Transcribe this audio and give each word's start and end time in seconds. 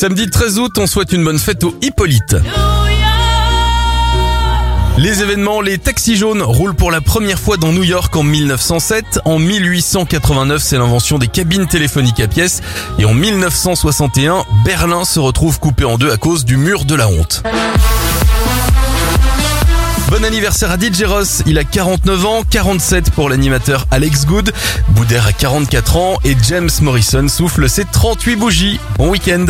Samedi 0.00 0.30
13 0.30 0.58
août, 0.60 0.78
on 0.78 0.86
souhaite 0.86 1.12
une 1.12 1.22
bonne 1.22 1.38
fête 1.38 1.62
aux 1.62 1.76
Hippolyte. 1.82 2.34
Les 4.96 5.20
événements, 5.20 5.60
les 5.60 5.76
taxis 5.76 6.16
jaunes 6.16 6.40
roulent 6.40 6.74
pour 6.74 6.90
la 6.90 7.02
première 7.02 7.38
fois 7.38 7.58
dans 7.58 7.70
New 7.70 7.84
York 7.84 8.16
en 8.16 8.22
1907. 8.22 9.20
En 9.26 9.38
1889, 9.38 10.62
c'est 10.62 10.78
l'invention 10.78 11.18
des 11.18 11.28
cabines 11.28 11.66
téléphoniques 11.66 12.20
à 12.20 12.28
pièces. 12.28 12.62
Et 12.98 13.04
en 13.04 13.12
1961, 13.12 14.46
Berlin 14.64 15.04
se 15.04 15.20
retrouve 15.20 15.60
coupé 15.60 15.84
en 15.84 15.98
deux 15.98 16.10
à 16.10 16.16
cause 16.16 16.46
du 16.46 16.56
mur 16.56 16.86
de 16.86 16.94
la 16.94 17.06
honte. 17.06 17.42
Bon 20.10 20.24
anniversaire 20.24 20.72
à 20.72 20.76
DJ 20.76 21.04
Ross, 21.04 21.44
il 21.46 21.56
a 21.56 21.62
49 21.62 22.26
ans, 22.26 22.42
47 22.50 23.12
pour 23.12 23.28
l'animateur 23.28 23.86
Alex 23.92 24.26
Good, 24.26 24.52
Boudère 24.88 25.24
a 25.28 25.32
44 25.32 25.96
ans 25.98 26.18
et 26.24 26.34
James 26.48 26.68
Morrison 26.82 27.28
souffle 27.28 27.68
ses 27.68 27.84
38 27.84 28.34
bougies. 28.34 28.80
Bon 28.98 29.08
week-end 29.10 29.46